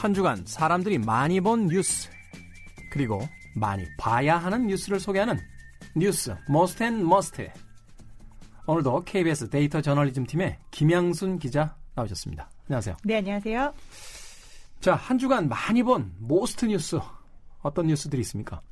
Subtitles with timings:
[0.00, 2.08] 한 주간 사람들이 많이 본 뉴스
[2.90, 3.20] 그리고
[3.54, 5.38] 많이 봐야 하는 뉴스를 소개하는
[5.94, 7.50] 뉴스 Most and Must
[8.66, 12.48] 오늘도 KBS 데이터 저널리즘 팀의 김양순 기자 나오셨습니다.
[12.68, 12.96] 안녕하세요.
[13.04, 13.74] 네, 안녕하세요.
[14.80, 16.98] 자, 한 주간 많이 본 most 뉴스
[17.60, 18.62] 어떤 뉴스들이 있습니까?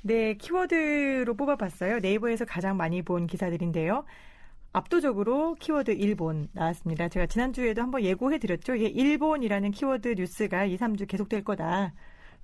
[0.00, 1.98] 네, 키워드로 뽑아봤어요.
[1.98, 4.04] 네이버에서 가장 많이 본 기사들인데요.
[4.72, 7.08] 압도적으로 키워드 일본 나왔습니다.
[7.08, 8.74] 제가 지난주에도 한번 예고해 드렸죠.
[8.74, 11.92] 이게 일본이라는 키워드 뉴스가 2, 3주 계속될 거다.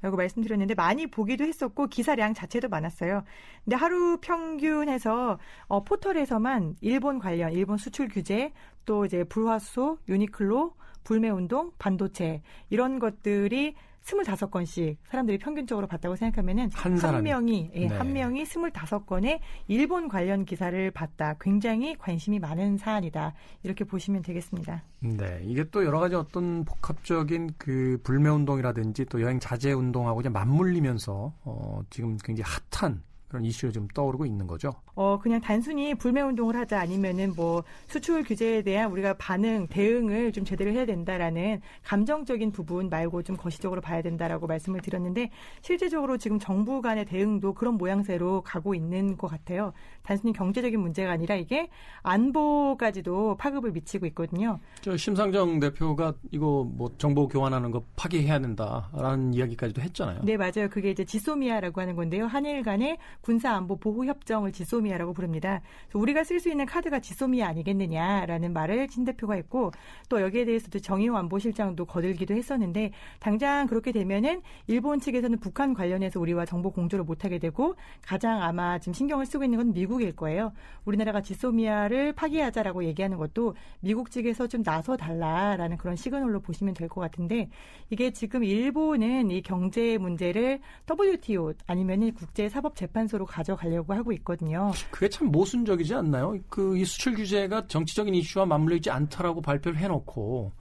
[0.00, 3.24] 라고 말씀드렸는데 많이 보기도 했었고 기사량 자체도 많았어요.
[3.64, 8.52] 근데 하루 평균에서 어, 포털에서만 일본 관련 일본 수출 규제
[8.84, 10.74] 또 이제 불화수소, 유니클로,
[11.08, 17.22] 불매운동, 반도체 이런 것들이 25건씩 사람들이 평균적으로 봤다고 생각하면은 한, 사람이.
[17.22, 17.96] 명이 예, 네.
[17.96, 21.34] 한 명이 25건의 일본 관련 기사를 봤다.
[21.40, 23.32] 굉장히 관심이 많은 사안이다.
[23.62, 24.82] 이렇게 보시면 되겠습니다.
[25.00, 30.28] 네, 이게 또 여러 가지 어떤 복합적인 그 불매 운동이라든지 또 여행 자제 운동하고 이제
[30.28, 34.72] 맞물리면서 어, 지금 굉장히 핫한 그런 이슈가 좀 떠오르고 있는 거죠.
[34.94, 40.44] 어, 그냥 단순히 불매 운동을 하자 아니면은 뭐 수출 규제에 대한 우리가 반응, 대응을 좀
[40.44, 46.80] 제대로 해야 된다라는 감정적인 부분 말고 좀 거시적으로 봐야 된다라고 말씀을 드렸는데 실제적으로 지금 정부
[46.80, 49.72] 간의 대응도 그런 모양새로 가고 있는 것 같아요.
[50.02, 51.68] 단순히 경제적인 문제가 아니라 이게
[52.02, 54.58] 안보까지도 파급을 미치고 있거든요.
[54.80, 60.20] 저 심상정 대표가 이거 뭐 정보 교환하는 거 파기해야 된다라는 이야기까지도 했잖아요.
[60.24, 60.68] 네, 맞아요.
[60.70, 62.26] 그게 이제 지소미아라고 하는 건데요.
[62.26, 65.60] 한일 간의 군사 안보 보호 협정을 지소미아라고 부릅니다.
[65.94, 69.70] 우리가 쓸 수 있는 카드가 지소미아 아니겠느냐라는 말을 진 대표가 했고
[70.08, 76.44] 또 여기에 대해서도 정의호 안보실장도 거들기도 했었는데 당장 그렇게 되면은 일본 측에서는 북한 관련해서 우리와
[76.46, 80.52] 정보 공조를 못하게 되고 가장 아마 지금 신경을 쓰고 있는 건 미국일 거예요.
[80.84, 87.02] 우리나라가 지소미아를 파기하자라고 얘기하는 것도 미국 측에서 좀 나서 달라라는 그런 시그널로 보시면 될 것
[87.02, 87.50] 같은데
[87.90, 90.60] 이게 지금 일본은 이 경제 문제를
[90.90, 94.72] WTO 아니면은 국제사법재판 소로 가져가려고 하고 있거든요.
[94.90, 96.36] 그게 참 모순적이지 않나요?
[96.48, 100.52] 그 이 수출 규제가 정치적인 이슈와 맞물려 있지 않다라고 발표를 해놓고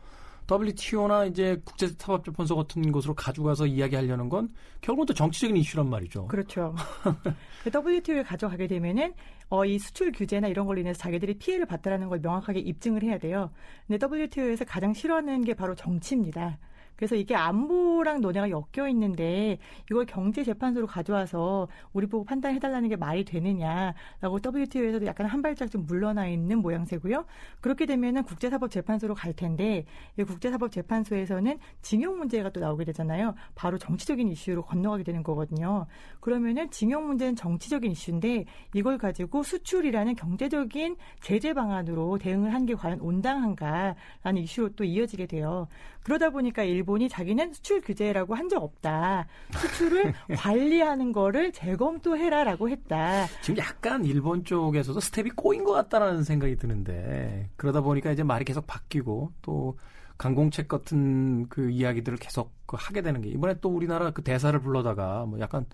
[0.49, 4.49] WTO나 이제 국제 사법재판소 같은 곳으로 가져가서 이야기하려는 건
[4.81, 6.27] 결국은 또 정치적인 이슈란 말이죠.
[6.27, 6.73] 그렇죠.
[7.63, 9.13] 그 WTO에 가져가게 되면은
[9.49, 13.51] 어, 이 수출 규제나 이런 걸로 인해서 자기들이 피해를 봤다라는 걸 명확하게 입증을 해야 돼요.
[13.87, 16.57] 근데 WTO에서 가장 싫어하는 게 바로 정치입니다.
[16.97, 19.57] 그래서 이게 안보랑 논의가 엮여 있는데
[19.89, 26.27] 이걸 경제재판소로 가져와서 우리 보고 판단해달라는 게 말이 되느냐라고 WTO에서도 약간 한 발짝 좀 물러나
[26.27, 27.25] 있는 모양새고요.
[27.61, 29.85] 그렇게 되면은 국제사법재판소로 갈 텐데
[30.19, 33.33] 이 국제사법재판소에서는 징용 문제가 또 나오게 되잖아요.
[33.55, 35.87] 바로 정치적인 이슈로 건너가게 되는 거거든요.
[36.19, 42.99] 그러면은 징용 문제는 정치적인 이슈인데 이걸 가지고 수출이라는 경제적인 제재 방안으로 대응을 한 게 과연
[42.99, 45.67] 온당한가라는 이슈로 또 이어지게 돼요.
[46.03, 49.27] 그러다 보니까 일 본이 자기는 수출 규제라고 한 적 없다.
[49.59, 53.27] 수출을 관리하는 거를 재검토해라라고 했다.
[53.41, 58.65] 지금 약간 일본 쪽에서도 스텝이 꼬인 것 같다라는 생각이 드는데 그러다 보니까 이제 말이 계속
[58.65, 59.77] 바뀌고 또
[60.17, 65.25] 강공책 같은 그 이야기들을 계속 그 하게 되는 게 이번에 또 우리나라 그 대사를 불러다가
[65.25, 65.65] 뭐 약간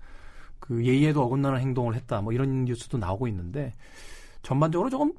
[0.58, 3.72] 그 예의에도 어긋나는 행동을 했다 뭐 이런 뉴스도 나오고 있는데
[4.42, 5.12] 전반적으로 조금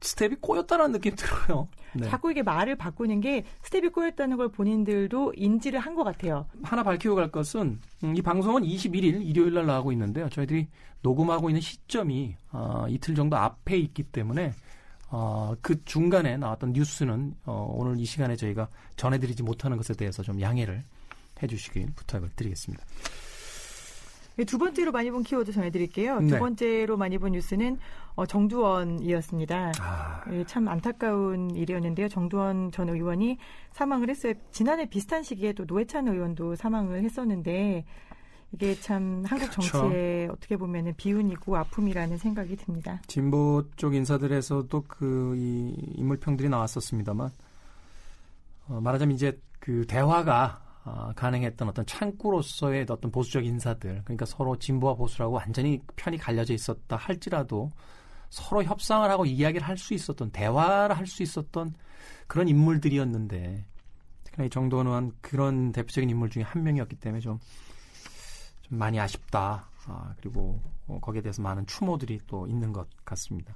[0.00, 1.68] 스텝이 꼬였다는 느낌이 들어요.
[1.94, 2.08] 네.
[2.08, 6.46] 자꾸 이게 말을 바꾸는 게 스텝이 꼬였다는 걸 본인들도 인지를 한 것 같아요.
[6.62, 10.28] 하나 밝히고 갈 것은 음, 이 방송은 21일 일요일 날 나가고 있는데요.
[10.30, 10.68] 저희들이
[11.02, 14.52] 녹음하고 있는 시점이 어, 이틀 정도 앞에 있기 때문에
[15.10, 20.40] 어, 그 중간에 나왔던 뉴스는 어, 오늘 이 시간에 저희가 전해드리지 못하는 것에 대해서 좀
[20.40, 20.84] 양해를
[21.42, 22.84] 해주시길 부탁을 드리겠습니다.
[24.40, 26.20] 네, 두 번째로 많이 본 키워드 전해드릴게요.
[26.20, 26.28] 네.
[26.28, 27.78] 두 번째로 많이 본 뉴스는
[28.14, 29.72] 어, 정두원이었습니다.
[29.78, 32.08] 아, 예, 참 안타까운 일이었는데요.
[32.08, 33.36] 정두원 전 의원이
[33.72, 34.32] 사망을 했어요.
[34.50, 37.84] 지난해 비슷한 시기에 또 노회찬 의원도 사망을 했었는데
[38.52, 39.60] 이게 참 한국 그렇죠.
[39.72, 43.02] 정치에 어떻게 보면 비운이고 아픔이라는 생각이 듭니다.
[43.08, 47.28] 진보 쪽 인사들에서도 그 이 인물평들이 나왔었습니다만
[48.68, 54.94] 어, 말하자면 이제 그 대화가 아, 가능했던 어떤 창구로서의 어떤 보수적 인사들 그러니까 서로 진보와
[54.94, 57.70] 보수라고 완전히 편이 갈려져 있었다 할지라도
[58.30, 61.74] 서로 협상을 하고 이야기를 할 수 있었던 대화를 할 수 있었던
[62.26, 63.64] 그런 인물들이었는데
[64.24, 67.38] 특히나 이 정도는 그런 대표적인 인물 중에 한 명이었기 때문에 좀,
[68.62, 69.68] 좀 많이 아쉽다.
[69.86, 73.52] 아, 그리고 어, 거기에 대해서 많은 추모들이 또 있는 것 같습니다.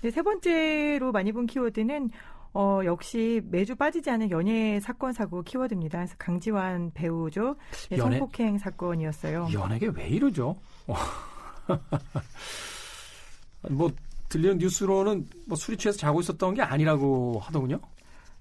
[0.00, 2.10] 네, 세 번째로 많이 본 키워드는
[2.54, 5.98] 어, 역시 매주 빠지지 않은 연예 사건 사고 키워드입니다.
[5.98, 7.56] 그래서 강지환 배우죠.
[7.88, 8.18] 네, 연애?
[8.18, 9.48] 성폭행 사건이었어요.
[9.52, 10.56] 연예계 왜 이러죠?
[13.70, 13.90] 뭐
[14.28, 17.80] 들리는 뉴스로는 뭐 술이 취해서 자고 있었던 게 아니라고 하더군요.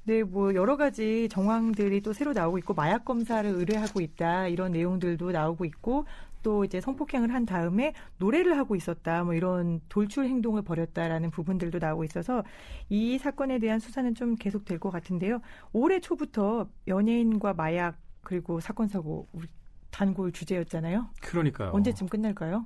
[0.03, 5.31] 네, 뭐 여러 가지 정황들이 또 새로 나오고 있고 마약 검사를 의뢰하고 있다 이런 내용들도
[5.31, 6.05] 나오고 있고
[6.43, 12.03] 또 이제 성폭행을 한 다음에 노래를 하고 있었다 뭐 이런 돌출 행동을 벌였다라는 부분들도 나오고
[12.03, 12.43] 있어서
[12.89, 15.41] 이 사건에 대한 수사는 좀 계속될 것 같은데요.
[15.73, 19.47] 올해 초부터 연예인과 마약 그리고 사건 사고 우리
[19.89, 21.09] 단골 주제였잖아요.
[21.21, 21.71] 그러니까요.
[21.71, 22.65] 언제쯤 끝날까요?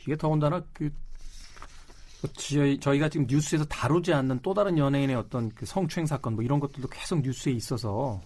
[0.00, 0.90] 이게 더군다나 그
[2.32, 6.58] 저희, 저희가 지금 뉴스에서 다루지 않는 또 다른 연예인의 어떤 그 성추행 사건 뭐 이런
[6.58, 8.20] 것들도 계속 뉴스에 있어서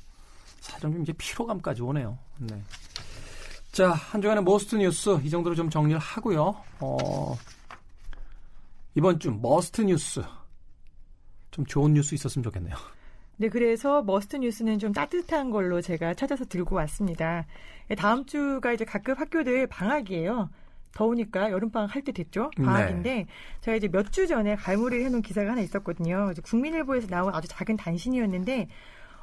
[0.61, 2.17] 사실 좀 이제 피로감까지 오네요.
[2.39, 2.63] 네.
[3.79, 6.53] 자, 한 주간의 most 뉴스 이 정도로 좀 정리를 하고요.
[6.81, 7.37] 어,
[8.97, 10.21] 이번 주 must 뉴스
[11.53, 12.75] 좀 좋은 뉴스 있었으면 좋겠네요.
[13.37, 17.47] 네, 그래서 must 뉴스는 좀 따뜻한 걸로 제가 찾아서 들고 왔습니다.
[17.97, 20.51] 다음 주가 이제 각급 학교들 방학이에요.
[20.97, 22.51] 더우니까 여름방학 할 때 됐죠.
[22.57, 23.27] 방학인데 네.
[23.61, 26.33] 제가 이제 몇 주 전에 갈무리를 해놓은 기사가 하나 있었거든요.
[26.43, 28.67] 국민일보에서 나온 아주 작은 단신이었는데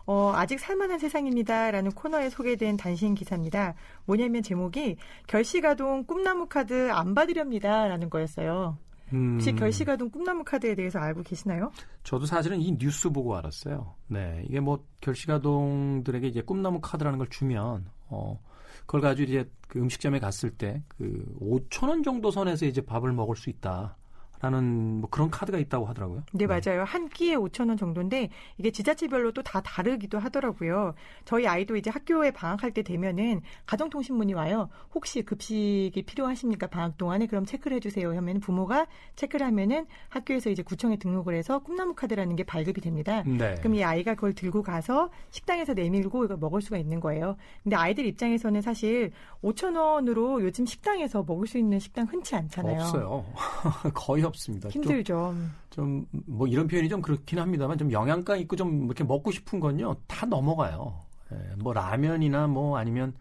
[0.05, 3.73] 어, 아직 살만한 세상입니다라는 코너에 소개된 단신 기사입니다.
[4.05, 4.97] 뭐냐면 제목이
[5.27, 8.77] 결식아동 꿈나무 카드 안 받으렵니다라는 거였어요.
[9.13, 9.33] 음.
[9.35, 11.71] 혹시 결식아동 꿈나무 카드에 대해서 알고 계시나요?
[12.03, 13.95] 저도 사실은 이 뉴스 보고 알았어요.
[14.07, 18.39] 네, 이게 뭐 결시가동들에게 이제 꿈나무 카드라는 걸 주면 어
[18.81, 23.35] 그걸 가지고 이제 그 음식점에 갔을 때 그 5천 원 정도 선에서 이제 밥을 먹을
[23.35, 23.95] 수 있다.
[24.45, 26.21] 라는 뭐 그런 카드가 있다고 하더라고요.
[26.33, 26.83] 네, 맞아요.
[26.85, 30.95] 한 끼에 5천 원 정도인데 이게 지자체별로 또 다 다르기도 하더라고요.
[31.23, 34.69] 저희 아이도 이제 학교에 방학할 때 되면은 가정통신문이 와요.
[34.93, 36.67] 혹시 급식이 필요하십니까?
[36.67, 38.15] 방학 동안에 그럼 체크를 해주세요.
[38.15, 43.21] 하면 부모가 체크를 하면은 학교에서 이제 구청에 등록을 해서 꿈나무 카드라는 게 발급이 됩니다.
[43.23, 43.55] 네.
[43.59, 47.35] 그럼 이 아이가 그걸 들고 가서 식당에서 내밀고 이걸 먹을 수가 있는 거예요.
[47.63, 49.11] 근데 아이들 입장에서는 사실
[49.43, 52.81] 5천 원으로 요즘 식당에서 먹을 수 있는 식당 흔치 않잖아요.
[52.81, 53.25] 없어요.
[53.93, 54.69] 거의 없 습니다.
[54.69, 55.35] 힘들죠.
[55.69, 59.95] 좀 뭐 이런 표현이 좀 그렇긴 합니다만 좀 영양가 있고 좀 이렇게 먹고 싶은 건요
[60.07, 61.05] 다 넘어가요.
[61.31, 63.13] 예, 뭐 라면이나 뭐 아니면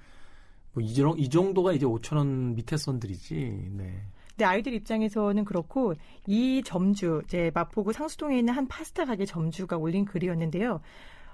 [0.75, 0.87] 뭐이
[1.19, 3.35] 이 정도가 이제 5천 원 밑에 선들이지.
[3.73, 4.03] 네.
[4.31, 5.95] 근데 아이들 입장에서는 그렇고
[6.27, 10.81] 이 점주 이제 마포구 상수동에 있는 한 파스타 가게 점주가 올린 글이었는데요.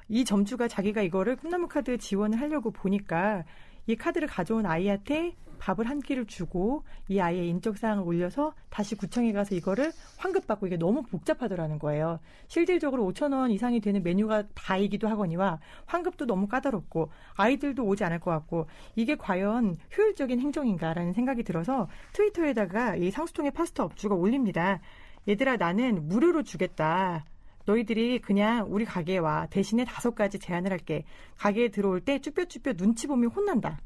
[0.08, 3.44] 이 점주가 자기가 이거를 꿈나무 카드 지원을 하려고 보니까
[3.90, 9.32] 이 카드를 가져온 아이한테 밥을 한 끼를 주고 이 아이의 인적 사항을 올려서 다시 구청에
[9.32, 12.20] 가서 이거를 환급받고 이게 너무 복잡하더라는 거예요.
[12.46, 18.30] 실질적으로 5천 원 이상이 되는 메뉴가 다이기도 하거니와 환급도 너무 까다롭고 아이들도 오지 않을 것
[18.30, 24.80] 같고 이게 과연 효율적인 행정인가라는 생각이 들어서 트위터에다가 이 상수통의 파스타 업주가 올립니다.
[25.28, 27.24] 얘들아 나는 무료로 주겠다.
[27.66, 29.46] 너희들이 그냥 우리 가게에 와.
[29.46, 31.04] 대신에 다섯 가지 제안을 할게.
[31.36, 33.78] 가게에 들어올 때 쭈뼛쭈뼛 눈치 보면 혼난다.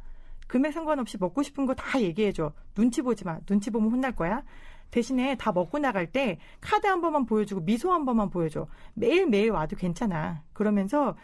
[0.46, 2.52] 금액 상관없이 먹고 싶은 거 다 얘기해줘.
[2.74, 3.38] 눈치 보지 마.
[3.46, 4.42] 눈치 보면 혼날 거야.
[4.90, 8.66] 대신에 다 먹고 나갈 때 카드 한 번만 보여주고 미소 한 번만 보여줘.
[8.94, 10.42] 매일매일 와도 괜찮아.
[10.52, 11.16] 그러면서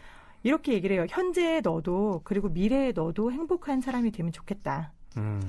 [0.43, 1.05] 이렇게 얘기를 해요.
[1.09, 4.91] 현재의 너도 그리고 미래의 너도 행복한 사람이 되면 좋겠다.
[5.17, 5.41] 음.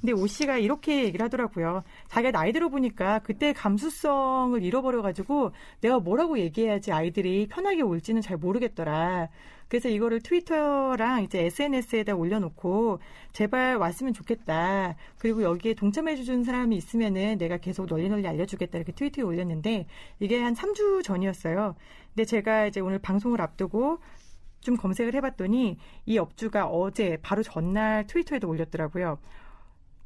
[0.00, 1.82] 근데 오 씨가 이렇게 얘기를 하더라고요.
[2.08, 5.50] 자기가 나이 들어보니까 그때 감수성을 잃어버려가지고
[5.80, 9.28] 내가 뭐라고 얘기해야지 아이들이 편하게 올지는 잘 모르겠더라.
[9.68, 13.00] 그래서 이거를 트위터랑 이제 SNS에다 올려놓고
[13.32, 14.96] 제발 왔으면 좋겠다.
[15.18, 18.78] 그리고 여기에 동참해주는 사람이 있으면은 내가 계속 널리 널리 알려주겠다.
[18.78, 19.86] 이렇게 트위터에 올렸는데
[20.20, 21.74] 이게 한 3주 전이었어요.
[22.14, 23.98] 근데 제가 이제 오늘 방송을 앞두고
[24.60, 25.76] 좀 검색을 해봤더니
[26.06, 29.18] 이 업주가 어제 바로 전날 트위터에도 올렸더라고요.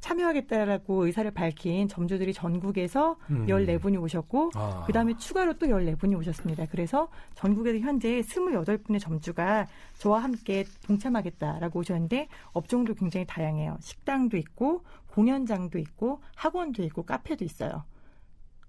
[0.03, 3.45] 참여하겠다라고 의사를 밝힌 점주들이 전국에서 음.
[3.47, 4.83] 14분이 오셨고 아.
[4.85, 6.65] 그다음에 추가로 또 14분이 오셨습니다.
[6.65, 9.65] 그래서 전국에서 현재 28분의 점주가
[9.99, 13.77] 저와 함께 동참하겠다라고 오셨는데 업종도 굉장히 다양해요.
[13.79, 17.85] 식당도 있고 공연장도 있고 학원도 있고 카페도 있어요.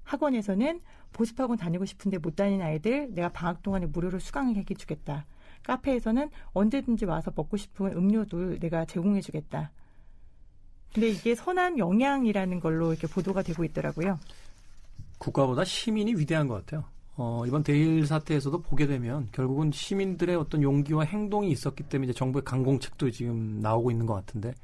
[0.04, 0.80] 학원에서는
[1.12, 5.26] 보습학원 다니고 싶은데 못 다니는 아이들 내가 방학 동안에 무료로 수강을 해 주겠다.
[5.64, 9.72] 카페에서는 언제든지 와서 먹고 싶은 음료도 내가 제공해 주겠다.
[10.94, 14.20] 근데 이게 선한 영향이라는 걸로 이렇게 보도가 되고 있더라고요.
[15.18, 16.84] 국가보다 시민이 위대한 것 같아요.
[17.16, 22.44] 어, 이번 대일 사태에서도 보게 되면 결국은 시민들의 어떤 용기와 행동이 있었기 때문에 이제 정부의
[22.44, 24.54] 강공책도 지금 나오고 있는 것 같은데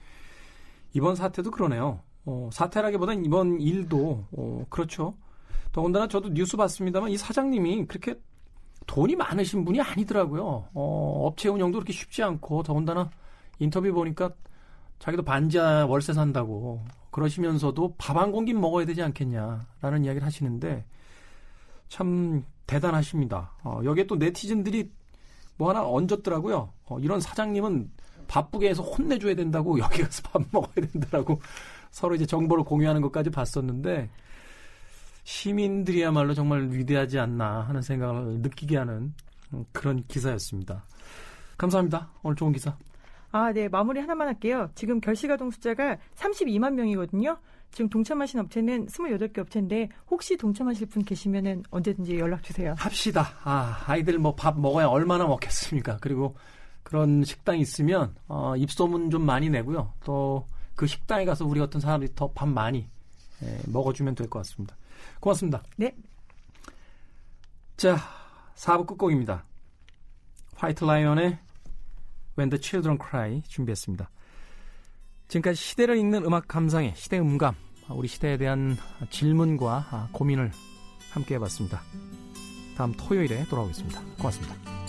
[0.92, 2.00] 이번 사태도 그러네요.
[2.24, 5.14] 어, 사태라기보다는 이번 일도 어, 그렇죠.
[5.72, 8.14] 더군다나 저도 뉴스 봤습니다만 이 사장님이 그렇게
[8.86, 10.68] 돈이 많으신 분이 아니더라고요.
[10.74, 13.10] 어, 업체 운영도 그렇게 쉽지 않고 더군다나
[13.58, 14.30] 인터뷰 보니까
[15.00, 20.84] 자기도 반지하 월세 산다고 그러시면서도 밥 한 공기 먹어야 되지 않겠냐라는 이야기를 하시는데
[21.88, 23.50] 참 대단하십니다.
[23.64, 24.90] 어, 여기에 또 네티즌들이
[25.56, 26.72] 뭐 하나 얹었더라고요.
[26.86, 27.90] 어, 이런 사장님은
[28.28, 31.40] 바쁘게 해서 혼내줘야 된다고 여기 가서 밥 먹어야 된다라고
[31.90, 34.08] 서로 이제 정보를 공유하는 것까지 봤었는데
[35.24, 39.12] 시민들이야말로 정말 위대하지 않나 하는 생각을 느끼게 하는
[39.52, 40.84] 음, 그런 기사였습니다.
[41.56, 42.10] 감사합니다.
[42.22, 42.76] 오늘 좋은 기사.
[43.32, 43.68] 아, 네.
[43.68, 44.70] 마무리 하나만 할게요.
[44.74, 47.38] 지금 결시가동 숫자가 32만 명이거든요.
[47.70, 52.74] 지금 동참하신 업체는 28개 업체인데 혹시 동참하실 분 계시면은 언제든지 연락 주세요.
[52.76, 53.28] 합시다.
[53.44, 55.98] 아, 아이들 뭐 밥 먹어야 얼마나 먹겠습니까?
[56.00, 56.34] 그리고
[56.82, 59.92] 그런 식당이 있으면 어, 입소문 좀 많이 내고요.
[60.04, 60.44] 또
[60.76, 62.88] 그 식당에 가서 우리 어떤 사람들이 더 밥 많이
[63.42, 64.74] 예, 먹어주면 될 것 같습니다.
[65.20, 65.62] 고맙습니다.
[65.76, 65.94] 네.
[67.76, 67.98] 자,
[68.56, 69.44] 4부 끝곡입니다.
[70.54, 71.38] 화이트 라이언의
[72.40, 74.10] When the Children Cry 준비했습니다.
[75.28, 77.54] 지금까지 시대를 읽는 음악 감상의 시대 음감,
[77.90, 78.78] 우리 시대에 대한
[79.10, 80.50] 질문과 고민을
[81.12, 81.82] 함께 해봤습니다.
[82.78, 84.00] 다음 토요일에 돌아오겠습니다.
[84.16, 84.79] 고맙습니다.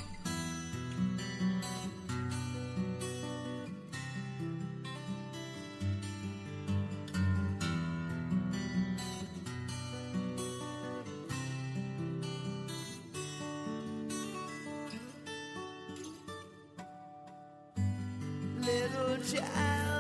[19.22, 19.91] Child.